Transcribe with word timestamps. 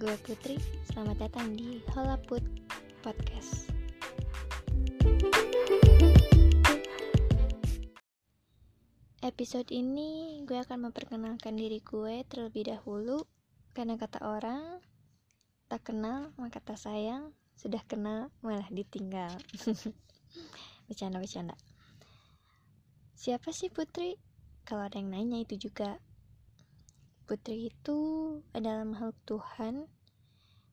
gue 0.00 0.16
Putri. 0.24 0.56
Selamat 0.88 1.28
datang 1.28 1.52
di 1.52 1.84
Holaput 1.92 2.40
Podcast. 3.04 3.68
Episode 9.20 9.68
ini 9.68 10.40
gue 10.48 10.56
akan 10.56 10.88
memperkenalkan 10.88 11.52
diri 11.52 11.84
gue 11.84 12.24
terlebih 12.32 12.72
dahulu 12.72 13.28
karena 13.76 14.00
kata 14.00 14.24
orang 14.24 14.80
tak 15.68 15.92
kenal 15.92 16.32
maka 16.40 16.64
tak 16.64 16.80
sayang, 16.80 17.36
sudah 17.60 17.84
kenal 17.84 18.32
malah 18.40 18.72
ditinggal. 18.72 19.36
Bercanda-bercanda. 20.88 21.60
Siapa 23.20 23.52
sih 23.52 23.68
Putri? 23.68 24.16
Kalau 24.64 24.80
ada 24.80 24.96
yang 24.96 25.12
nanya 25.12 25.44
itu 25.44 25.60
juga 25.68 26.00
Putri 27.30 27.70
itu 27.70 27.98
adalah 28.50 28.82
makhluk 28.82 29.14
Tuhan 29.22 29.86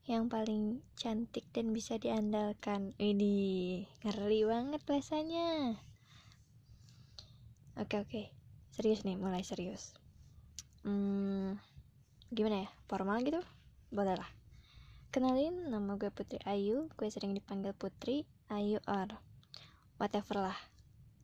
yang 0.10 0.26
paling 0.26 0.82
cantik 0.98 1.46
dan 1.54 1.70
bisa 1.70 2.02
diandalkan. 2.02 2.98
Ini 2.98 3.38
ngeri 4.02 4.42
banget 4.42 4.82
rasanya. 4.90 5.78
Oke 7.78 8.02
oke, 8.02 8.34
serius 8.74 9.06
nih, 9.06 9.22
mulai 9.22 9.46
serius. 9.46 9.94
Hmm, 10.82 11.62
gimana 12.34 12.66
ya? 12.66 12.70
Formal 12.90 13.22
gitu? 13.22 13.46
Boleh 13.94 14.18
lah. 14.18 14.32
Kenalin, 15.14 15.70
nama 15.70 15.94
gue 15.94 16.10
Putri 16.10 16.42
Ayu. 16.42 16.90
Gue 16.98 17.14
sering 17.14 17.38
dipanggil 17.38 17.78
Putri, 17.78 18.26
Ayu 18.50 18.82
or 18.90 19.14
whatever 20.02 20.42
lah. 20.42 20.58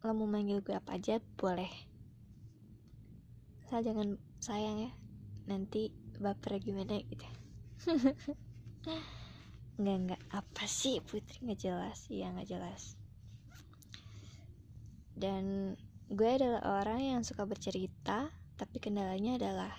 Lo 0.06 0.14
mau 0.14 0.30
manggil 0.30 0.62
gue 0.62 0.78
apa 0.78 0.94
aja 0.94 1.18
boleh. 1.42 1.74
Saya 3.66 3.82
jangan 3.82 4.22
sayang 4.38 4.78
ya, 4.78 4.94
nanti 5.46 5.92
baper 6.20 6.60
gimana 6.64 7.00
gitu. 7.04 7.28
Nggak 9.82 9.98
nggak. 10.06 10.22
Apa 10.30 10.64
sih 10.70 11.02
putri? 11.02 11.42
Nggak 11.42 11.60
jelas. 11.66 12.00
Ya 12.08 12.30
nggak 12.30 12.50
jelas. 12.50 12.94
Dan 15.18 15.74
gue 16.14 16.30
adalah 16.30 16.62
orang 16.84 17.00
yang 17.02 17.22
suka 17.26 17.46
bercerita 17.50 18.30
tapi 18.54 18.78
kendalanya 18.78 19.42
adalah 19.42 19.74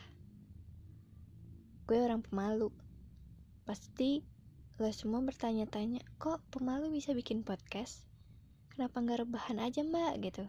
gue 1.87 1.99
orang 2.01 2.27
pemalu. 2.27 2.75
Pasti 3.63 4.27
lo 4.83 4.91
semua 4.91 5.23
bertanya-tanya 5.23 6.03
kok 6.19 6.43
pemalu 6.51 6.91
bisa 6.91 7.15
bikin 7.15 7.47
podcast? 7.47 8.03
Kenapa 8.75 8.99
nggak 8.99 9.23
rebahan 9.23 9.63
aja 9.63 9.87
mbak? 9.87 10.19
gitu. 10.27 10.45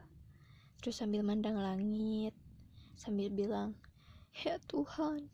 Terus 0.82 0.98
sambil 0.98 1.22
mandang 1.22 1.62
langit 1.62 2.34
sambil 2.98 3.30
bilang 3.30 3.78
Ya 4.44 4.60
Tuhan, 4.68 5.32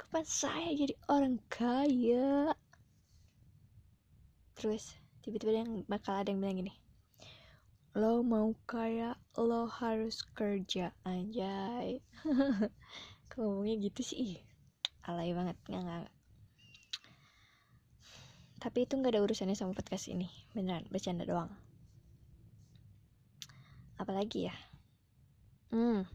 kapan 0.00 0.24
saya 0.24 0.72
jadi 0.72 0.96
orang 1.12 1.36
kaya? 1.52 2.56
Terus 4.56 4.96
tiba-tiba 5.20 5.60
yang 5.60 5.84
bakal 5.84 6.16
ada 6.16 6.32
yang 6.32 6.40
bilang 6.40 6.56
gini, 6.64 6.72
lo 7.92 8.24
mau 8.24 8.56
kaya, 8.64 9.12
lo 9.36 9.68
harus 9.68 10.24
kerja 10.32 10.88
anjay. 11.04 12.00
Ngomongnya 13.36 13.76
gitu 13.92 14.00
sih, 14.00 14.40
alay 15.04 15.36
banget 15.36 15.60
nggak 15.68 15.84
nggak. 15.84 16.12
Tapi 18.56 18.78
itu 18.88 18.96
nggak 18.96 19.12
ada 19.12 19.20
urusannya 19.20 19.52
sama 19.52 19.76
podcast 19.76 20.08
ini, 20.08 20.32
beneran 20.56 20.88
bercanda 20.88 21.28
doang. 21.28 21.52
Apalagi 24.00 24.48
ya? 24.48 24.56
Hmm, 25.68 26.08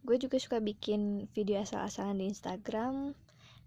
gue 0.00 0.16
juga 0.16 0.40
suka 0.40 0.58
bikin 0.64 1.28
video 1.36 1.60
asal-asalan 1.60 2.18
di 2.18 2.32
Instagram 2.32 3.12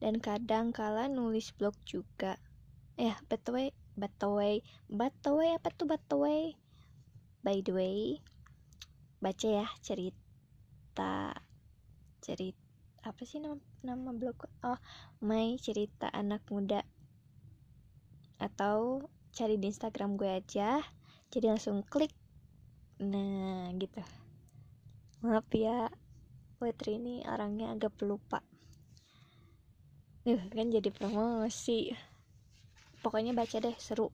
dan 0.02 0.18
kadang 0.18 0.74
kala 0.74 1.06
nulis 1.08 1.54
blog 1.54 1.78
juga. 1.86 2.42
Ya 2.98 3.18
by 3.30 3.38
the 3.42 3.52
way 3.54 3.68
by 3.94 4.10
the 4.18 4.30
way 4.30 4.56
by 4.90 5.10
the 5.22 5.32
way 5.34 5.50
apa 5.54 5.70
tuh 5.74 5.86
by 5.86 6.02
the 6.10 6.18
way? 6.18 6.44
By 7.46 7.62
the 7.62 7.74
way 7.74 7.98
baca 9.24 9.48
ya 9.48 9.68
cerita 9.80 11.38
cerita 12.20 12.60
apa 13.04 13.22
sih 13.24 13.40
nama 13.40 13.60
nama 13.86 14.12
blog? 14.12 14.48
Oh 14.66 14.80
my 15.22 15.56
cerita 15.62 16.10
anak 16.10 16.44
muda. 16.50 16.82
Atau 18.42 19.08
cari 19.32 19.62
di 19.62 19.70
Instagram 19.70 20.18
gue 20.18 20.30
aja 20.30 20.82
jadi 21.30 21.46
langsung 21.54 21.86
klik. 21.86 22.12
Nah 23.00 23.70
gitu. 23.78 24.02
Maaf 25.24 25.48
ya 25.56 25.88
Putri 26.64 26.96
ini 26.96 27.20
orangnya 27.28 27.76
agak 27.76 27.92
pelupa. 28.00 28.40
Uh, 30.24 30.40
kan 30.48 30.72
jadi 30.72 30.88
promosi. 30.96 31.92
Pokoknya 33.04 33.36
baca 33.36 33.60
deh 33.60 33.76
seru. 33.76 34.08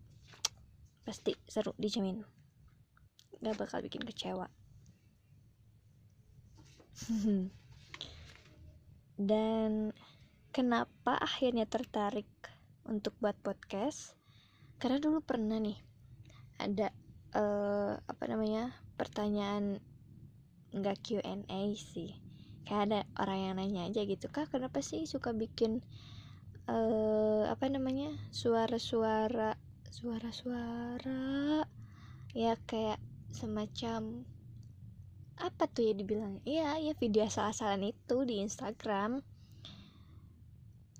Pasti 1.06 1.38
seru 1.46 1.78
dijamin. 1.78 2.26
Gak 3.46 3.54
bakal 3.54 3.86
bikin 3.86 4.02
kecewa. 4.02 4.50
Dan 9.30 9.94
kenapa 10.50 11.22
akhirnya 11.22 11.70
tertarik 11.70 12.34
untuk 12.90 13.14
buat 13.22 13.38
podcast? 13.46 14.18
Karena 14.82 14.98
dulu 14.98 15.22
pernah 15.22 15.62
nih 15.62 15.78
ada 16.58 16.90
uh, 17.38 17.94
apa 17.94 18.24
namanya 18.26 18.74
pertanyaan 18.98 19.78
nggak 20.74 20.98
Q&A 21.06 21.62
sih 21.78 22.29
kayak 22.68 22.82
ada 22.90 23.00
orang 23.20 23.40
yang 23.40 23.54
nanya 23.60 23.82
aja 23.88 24.02
gitu 24.08 24.28
kak 24.32 24.52
kenapa 24.52 24.80
sih 24.84 25.04
suka 25.06 25.36
bikin 25.36 25.84
uh, 26.70 27.50
apa 27.50 27.66
namanya 27.68 28.14
suara-suara 28.30 29.58
suara-suara? 29.90 31.66
Ya 32.32 32.56
kayak 32.70 33.02
semacam 33.34 34.24
apa 35.40 35.64
tuh 35.68 35.92
ya 35.92 35.94
dibilang? 35.98 36.40
Iya 36.46 36.78
ya 36.80 36.94
video 36.96 37.26
asal-asalan 37.26 37.90
itu 37.90 38.24
di 38.24 38.40
Instagram. 38.40 39.20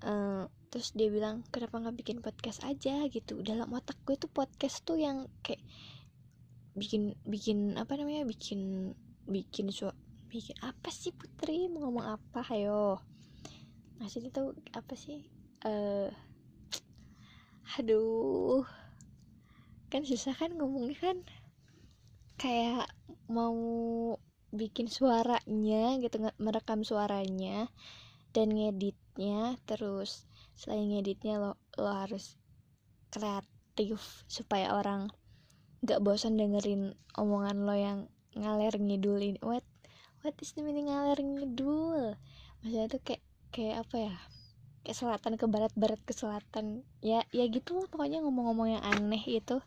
Uh, 0.00 0.48
terus 0.72 0.96
dia 0.96 1.12
bilang 1.12 1.44
kenapa 1.48 1.80
nggak 1.80 1.96
bikin 1.96 2.18
podcast 2.20 2.66
aja? 2.66 3.06
Gitu. 3.06 3.40
Dalam 3.46 3.70
otak 3.72 3.96
gue 4.04 4.18
tuh 4.18 4.30
podcast 4.30 4.82
tuh 4.82 4.98
yang 4.98 5.30
kayak 5.40 5.62
bikin 6.74 7.14
bikin 7.26 7.74
apa 7.78 7.98
namanya 7.98 8.26
bikin 8.26 8.92
bikin 9.26 9.70
suara 9.74 9.96
bikin 10.30 10.54
apa 10.62 10.88
sih 10.94 11.10
Putri? 11.10 11.66
Mau 11.66 11.90
ngomong 11.90 12.06
apa? 12.06 12.46
Ayo. 12.54 13.02
Maksudnya 13.98 14.30
tuh 14.30 14.54
apa 14.70 14.94
sih? 14.94 15.26
Eh 15.66 16.06
uh, 16.06 16.08
aduh. 17.76 18.62
Kan 19.90 20.06
susah 20.06 20.38
kan 20.38 20.54
ngomongnya 20.54 20.96
kan? 21.02 21.18
Kayak 22.38 22.86
mau 23.26 23.58
bikin 24.50 24.90
suaranya 24.90 25.98
gitu 26.02 26.18
merekam 26.42 26.82
suaranya 26.82 27.70
dan 28.34 28.50
ngeditnya 28.50 29.54
terus 29.62 30.26
selain 30.58 30.90
ngeditnya 30.90 31.38
lo 31.38 31.54
lo 31.78 31.90
harus 31.90 32.34
kreatif 33.14 34.26
supaya 34.26 34.74
orang 34.74 35.06
gak 35.86 36.02
bosan 36.02 36.34
dengerin 36.34 36.98
omongan 37.14 37.62
lo 37.62 37.74
yang 37.78 37.98
ngaler 38.34 38.74
ngidulin 38.74 39.38
what 39.38 39.62
what 40.20 40.36
is 40.40 40.52
the 40.52 40.60
meaning 40.60 40.88
ngalir 40.88 41.16
ngidul 41.20 42.16
maksudnya 42.60 42.86
tuh 42.92 43.00
kayak 43.00 43.24
kayak 43.50 43.82
apa 43.86 43.96
ya? 43.98 44.14
Kayak 44.80 44.96
selatan 44.96 45.32
ke 45.36 45.44
barat 45.50 45.72
barat 45.76 46.00
ke 46.06 46.14
selatan. 46.14 46.86
Ya 47.02 47.26
ya 47.34 47.44
gitu 47.50 47.76
lah 47.76 47.86
pokoknya 47.90 48.22
ngomong-ngomong 48.24 48.78
yang 48.78 48.84
aneh 48.86 49.20
itu. 49.26 49.58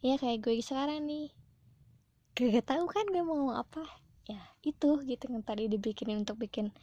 Ya 0.00 0.16
kayak 0.16 0.42
gue 0.42 0.58
sekarang 0.64 1.04
nih. 1.06 1.30
Gak 2.36 2.68
tahu 2.68 2.84
kan 2.88 3.08
gue 3.08 3.22
mau 3.22 3.36
ngomong 3.36 3.60
apa. 3.60 3.84
Ya 4.26 4.42
itu 4.66 5.00
gitu 5.06 5.24
yang 5.30 5.44
tadi 5.44 5.70
dibikinin 5.70 6.24
untuk 6.24 6.40
bikin. 6.40 6.74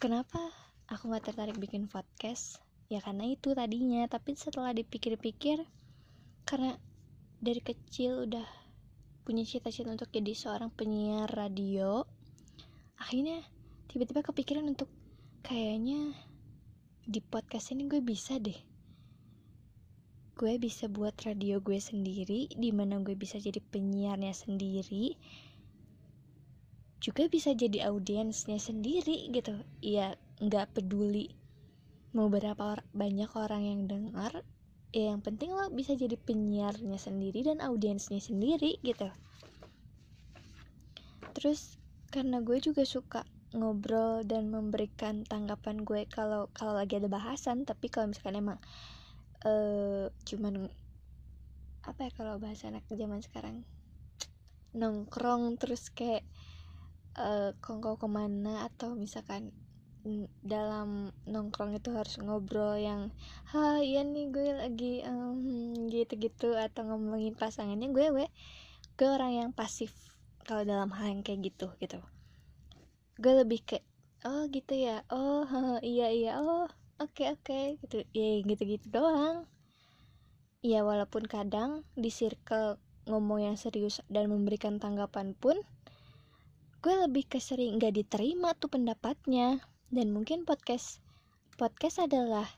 Kenapa 0.00 0.40
aku 0.88 1.10
nggak 1.12 1.30
tertarik 1.30 1.58
bikin 1.60 1.90
podcast? 1.90 2.62
Ya 2.88 3.02
karena 3.04 3.28
itu 3.28 3.52
tadinya. 3.52 4.06
Tapi 4.08 4.38
setelah 4.38 4.72
dipikir-pikir 4.72 5.60
karena 6.48 6.78
dari 7.42 7.60
kecil 7.60 8.24
udah 8.28 8.46
punya 9.24 9.44
cita-cita 9.44 9.88
untuk 9.88 10.12
jadi 10.12 10.36
seorang 10.36 10.68
penyiar 10.68 11.28
radio 11.32 12.04
akhirnya 12.98 13.42
tiba-tiba 13.90 14.26
kepikiran 14.26 14.66
untuk 14.66 14.90
kayaknya 15.44 16.14
di 17.04 17.20
podcast 17.20 17.76
ini 17.76 17.84
gue 17.86 18.00
bisa 18.00 18.40
deh. 18.40 18.56
Gue 20.34 20.58
bisa 20.58 20.90
buat 20.90 21.14
radio 21.22 21.62
gue 21.62 21.78
sendiri 21.78 22.50
di 22.50 22.70
mana 22.74 22.98
gue 23.04 23.14
bisa 23.14 23.38
jadi 23.38 23.60
penyiarnya 23.60 24.34
sendiri. 24.34 25.14
Juga 26.98 27.28
bisa 27.28 27.52
jadi 27.52 27.92
audiensnya 27.92 28.58
sendiri 28.58 29.30
gitu. 29.30 29.60
Ya 29.84 30.16
nggak 30.42 30.74
peduli 30.74 31.44
mau 32.14 32.30
berapa 32.30 32.62
or 32.62 32.80
banyak 32.94 33.26
orang 33.34 33.62
yang 33.66 33.80
dengar 33.90 34.46
ya 34.94 35.10
yang 35.10 35.18
penting 35.18 35.50
lo 35.50 35.66
bisa 35.74 35.98
jadi 35.98 36.14
penyiarnya 36.14 36.94
sendiri 36.94 37.42
dan 37.42 37.58
audiensnya 37.58 38.22
sendiri 38.22 38.78
gitu. 38.86 39.10
Terus 41.34 41.74
karena 42.14 42.38
gue 42.46 42.62
juga 42.62 42.86
suka 42.86 43.26
ngobrol 43.58 44.22
dan 44.22 44.54
memberikan 44.54 45.26
tanggapan 45.26 45.82
gue 45.82 46.06
kalau 46.06 46.46
kalau 46.54 46.78
lagi 46.78 47.02
ada 47.02 47.10
bahasan. 47.10 47.66
Tapi 47.66 47.90
kalau 47.90 48.14
misalkan 48.14 48.38
emang 48.38 48.58
uh, 49.42 50.06
cuman 50.22 50.70
apa 51.82 52.00
ya 52.06 52.10
kalau 52.14 52.38
bahasa 52.38 52.70
anak 52.70 52.86
zaman 52.86 53.18
sekarang 53.18 53.66
nongkrong 54.78 55.58
terus 55.58 55.90
kayak 55.90 56.22
uh, 57.18 57.50
kongko 57.58 57.98
ke 57.98 58.08
mana 58.08 58.64
atau 58.70 58.94
misalkan 58.94 59.50
dalam 60.44 61.16
nongkrong 61.24 61.72
itu 61.72 61.88
harus 61.96 62.20
ngobrol 62.20 62.76
yang 62.76 63.08
ha 63.56 63.80
iya 63.80 64.04
nih 64.04 64.28
gue 64.28 64.48
lagi 64.52 64.94
um, 65.08 65.88
gitu-gitu 65.88 66.52
atau 66.52 66.84
ngomongin 66.84 67.32
pasangannya 67.32 67.88
gue 67.88 68.06
gue 68.12 68.26
gue 69.00 69.08
orang 69.08 69.32
yang 69.32 69.50
pasif 69.56 70.13
kalau 70.44 70.62
dalam 70.62 70.92
hal 70.92 71.10
yang 71.10 71.22
kayak 71.24 71.50
gitu 71.50 71.72
gitu. 71.80 71.98
Gue 73.16 73.32
lebih 73.42 73.64
kayak 73.64 73.84
oh 74.28 74.44
gitu 74.52 74.76
ya. 74.76 75.02
Oh 75.08 75.48
iya 75.82 76.12
iya. 76.12 76.38
Oh 76.38 76.68
oke 77.00 77.16
okay, 77.16 77.32
oke 77.32 77.42
okay. 77.44 77.64
gitu. 77.82 78.04
Ya 78.12 78.44
gitu-gitu 78.44 78.86
doang. 78.92 79.48
Ya 80.64 80.84
walaupun 80.84 81.24
kadang 81.28 81.84
di 81.96 82.08
circle 82.08 82.80
ngomong 83.04 83.52
yang 83.52 83.56
serius 83.60 84.00
dan 84.08 84.32
memberikan 84.32 84.80
tanggapan 84.80 85.36
pun 85.36 85.60
gue 86.80 86.94
lebih 87.04 87.28
kesering 87.28 87.80
nggak 87.80 87.96
diterima 87.96 88.52
tuh 88.56 88.68
pendapatnya. 88.68 89.64
Dan 89.88 90.12
mungkin 90.12 90.44
podcast 90.44 91.00
podcast 91.54 92.02
adalah 92.02 92.48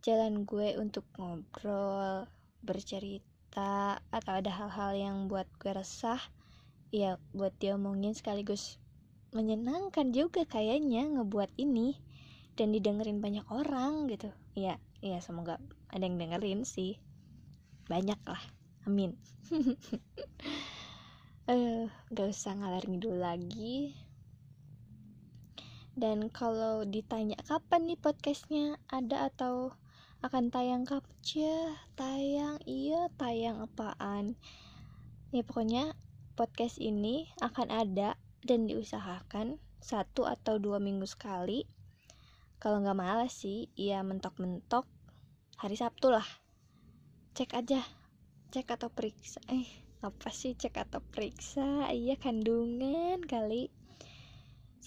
jalan 0.00 0.46
gue 0.46 0.78
untuk 0.78 1.04
ngobrol 1.18 2.24
bercerita 2.62 3.98
atau 4.14 4.32
ada 4.38 4.48
hal-hal 4.48 4.92
yang 4.94 5.16
buat 5.26 5.44
gue 5.58 5.74
resah 5.74 6.22
ya 6.88 7.20
buat 7.36 7.52
diomongin 7.60 8.16
sekaligus 8.16 8.80
menyenangkan 9.36 10.08
juga 10.16 10.48
kayaknya 10.48 11.04
ngebuat 11.04 11.52
ini 11.60 12.00
dan 12.56 12.72
didengerin 12.72 13.20
banyak 13.20 13.44
orang 13.52 14.08
gitu. 14.08 14.32
Ya 14.56 14.80
ya 15.04 15.20
semoga 15.20 15.60
ada 15.92 16.02
yang 16.02 16.16
dengerin 16.16 16.64
sih. 16.64 16.96
Banyak 17.86 18.20
lah. 18.24 18.42
Amin. 18.88 19.16
Eh 21.48 21.88
gak 22.12 22.28
usah 22.28 22.60
ngalar 22.60 22.84
ngidul 22.84 23.24
lagi. 23.24 23.96
Dan 25.96 26.28
kalau 26.28 26.84
ditanya 26.84 27.40
kapan 27.40 27.88
nih 27.88 27.96
podcastnya 27.96 28.76
ada 28.92 29.32
atau 29.32 29.72
akan 30.20 30.52
tayang 30.52 30.84
kapan? 30.84 31.08
Ya, 31.32 31.72
tayang, 31.96 32.60
iya 32.68 33.08
tayang 33.16 33.64
apaan? 33.64 34.36
Ya 35.32 35.40
pokoknya 35.40 35.96
podcast 36.38 36.78
ini 36.78 37.26
akan 37.42 37.74
ada 37.74 38.14
dan 38.46 38.70
diusahakan 38.70 39.58
satu 39.82 40.30
atau 40.30 40.62
dua 40.62 40.78
minggu 40.78 41.10
sekali. 41.10 41.66
Kalau 42.62 42.78
nggak 42.78 42.94
malas 42.94 43.34
sih, 43.34 43.66
ya 43.74 44.06
mentok-mentok 44.06 44.86
hari 45.58 45.74
Sabtu 45.74 46.14
lah. 46.14 46.26
Cek 47.34 47.58
aja, 47.58 47.82
cek 48.54 48.70
atau 48.70 48.86
periksa. 48.94 49.42
Eh, 49.50 49.66
apa 50.06 50.30
sih 50.30 50.54
cek 50.54 50.78
atau 50.78 51.02
periksa? 51.02 51.90
Iya 51.90 52.14
kandungan 52.14 53.26
kali 53.26 53.74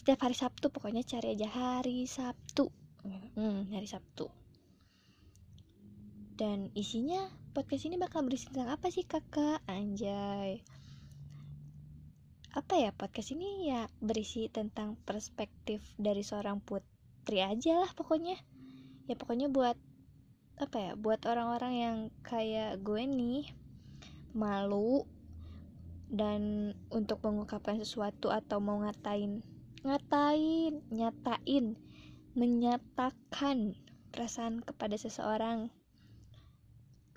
setiap 0.01 0.25
hari 0.25 0.33
Sabtu 0.33 0.74
pokoknya 0.74 1.06
cari 1.06 1.38
aja 1.38 1.45
hari 1.45 2.09
Sabtu 2.09 2.74
hmm, 3.38 3.69
hari 3.69 3.86
Sabtu 3.86 4.33
dan 6.42 6.74
isinya 6.74 7.30
podcast 7.54 7.86
ini 7.86 8.01
bakal 8.01 8.25
berisi 8.25 8.50
tentang 8.50 8.74
apa 8.74 8.89
sih 8.89 9.06
kakak 9.06 9.62
anjay 9.69 10.65
apa 12.71 12.88
ya 12.88 12.95
podcast 12.95 13.35
ini 13.35 13.68
ya 13.68 13.91
berisi 14.00 14.47
tentang 14.47 14.95
perspektif 15.03 15.83
dari 16.00 16.23
seorang 16.23 16.63
putri 16.63 17.44
aja 17.44 17.83
lah 17.83 17.91
pokoknya. 17.91 18.39
Ya 19.12 19.19
pokoknya 19.19 19.51
buat 19.51 19.75
apa 20.56 20.77
ya 20.79 20.91
buat 20.95 21.19
orang-orang 21.27 21.73
yang 21.75 21.97
kayak 22.23 22.79
gue 22.79 23.03
nih 23.03 23.51
malu 24.31 25.03
dan 26.07 26.71
untuk 26.88 27.19
mengungkapkan 27.27 27.75
sesuatu 27.75 28.31
atau 28.31 28.63
mau 28.63 28.79
ngatain 28.79 29.44
ngatain 29.83 30.79
nyatain 30.95 31.75
menyatakan 32.39 33.75
perasaan 34.15 34.63
kepada 34.63 34.95
seseorang 34.95 35.68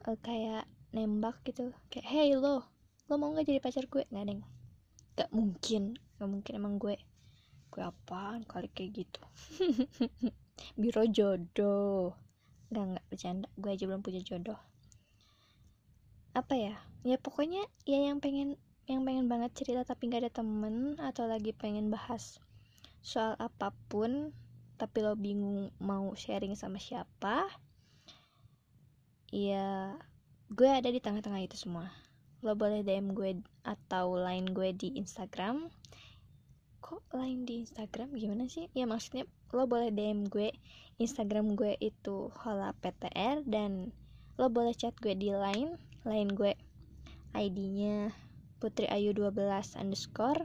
uh, 0.02 0.18
kayak 0.18 0.66
nembak 0.90 1.38
gitu. 1.46 1.70
Kayak 1.94 2.06
hey 2.10 2.34
lo 2.34 2.66
lo 3.06 3.14
mau 3.22 3.30
nggak 3.30 3.46
jadi 3.54 3.62
pacar 3.62 3.86
gue? 3.86 4.02
Nggak 4.10 4.26
neng 4.26 4.53
gak 5.14 5.30
mungkin 5.30 5.98
gak 6.18 6.30
mungkin 6.30 6.52
emang 6.58 6.74
gue 6.78 6.98
gue 7.74 7.82
apaan 7.82 8.46
kali 8.46 8.70
kayak 8.70 9.02
gitu. 9.02 9.22
Biro 10.80 11.02
jodoh. 11.10 12.14
Nggak 12.70 12.84
nggak 12.86 13.06
bercanda. 13.10 13.46
Gue 13.58 13.74
aja 13.74 13.84
belum 13.90 13.98
punya 14.06 14.22
jodoh. 14.22 14.54
Apa 16.38 16.54
ya? 16.54 16.78
Ya 17.02 17.18
pokoknya 17.18 17.66
ya 17.82 17.98
yang 17.98 18.22
pengen 18.22 18.54
yang 18.86 19.02
pengen 19.02 19.26
banget 19.26 19.50
cerita 19.58 19.82
tapi 19.82 20.06
nggak 20.06 20.28
ada 20.28 20.32
temen 20.38 21.00
atau 21.02 21.24
lagi 21.24 21.56
pengen 21.56 21.88
bahas 21.88 22.36
soal 23.00 23.32
apa 23.40 23.72
pun 23.88 24.32
tapi 24.76 25.00
lo 25.00 25.16
bingung 25.16 25.72
mau 25.80 26.12
sharing 26.12 26.52
sama 26.52 26.76
siapa 26.76 27.48
ya 29.32 29.96
gue 30.52 30.68
ada 30.68 30.92
di 30.92 31.00
tengah-tengah 31.00 31.40
itu 31.40 31.56
semua 31.56 31.88
lo 32.44 32.52
boleh 32.52 32.84
DM 32.84 33.16
gue 33.16 33.40
atau 33.64 34.20
line 34.20 34.52
gue 34.52 34.76
di 34.76 35.00
Instagram. 35.00 35.72
Kok 36.84 37.16
line 37.16 37.48
di 37.48 37.64
Instagram? 37.64 38.12
Gimana 38.12 38.44
sih? 38.52 38.68
Ya 38.76 38.84
maksudnya 38.84 39.24
lo 39.56 39.64
boleh 39.64 39.88
DM 39.88 40.28
gue 40.28 40.52
Instagram 41.00 41.56
gue 41.56 41.72
itu 41.80 42.28
hola 42.44 42.76
PTR 42.84 43.48
dan 43.48 43.96
lo 44.36 44.52
boleh 44.52 44.76
chat 44.76 44.92
gue 45.00 45.16
di 45.16 45.32
line 45.32 45.80
line 46.04 46.30
gue 46.36 46.52
ID-nya 47.32 48.12
Putri 48.60 48.92
Ayu 48.92 49.16
12 49.16 49.80
underscore. 49.80 50.44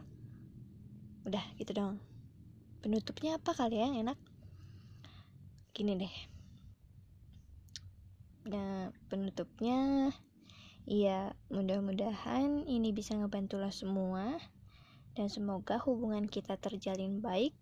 Udah 1.28 1.44
gitu 1.60 1.76
dong. 1.76 2.00
Penutupnya 2.80 3.36
apa 3.36 3.52
kali 3.52 3.76
ya? 3.76 3.92
Yang 3.92 3.98
enak. 4.08 4.20
Gini 5.76 6.00
deh. 6.00 6.16
Nah 8.48 8.88
penutupnya 9.12 10.10
ya 10.90 11.38
mudah-mudahan 11.54 12.66
ini 12.66 12.90
bisa 12.90 13.14
ngebantu 13.14 13.62
lo 13.62 13.70
semua 13.70 14.42
dan 15.14 15.30
semoga 15.30 15.78
hubungan 15.86 16.26
kita 16.26 16.58
terjalin 16.58 17.22
baik 17.22 17.54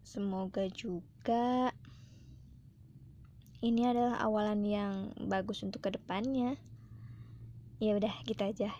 semoga 0.00 0.64
juga 0.72 1.76
ini 3.60 3.84
adalah 3.84 4.24
awalan 4.24 4.64
yang 4.64 5.12
bagus 5.28 5.60
untuk 5.60 5.84
ke 5.84 5.92
depannya 5.92 6.56
ya 7.84 8.00
udah 8.00 8.24
gitu 8.24 8.40
aja 8.40 8.72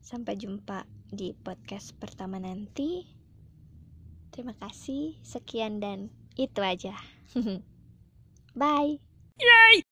sampai 0.00 0.40
jumpa 0.40 0.88
di 1.12 1.36
podcast 1.36 1.92
pertama 2.00 2.40
nanti 2.40 3.14
Terima 4.34 4.50
kasih, 4.58 5.14
sekian 5.22 5.78
dan 5.78 6.10
itu 6.34 6.58
aja. 6.58 6.98
Bye. 8.58 8.98
Yay! 9.38 9.83